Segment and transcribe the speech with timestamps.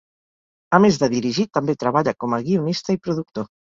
[0.77, 3.51] A més de dirigir, també treballa com a guionista i productor.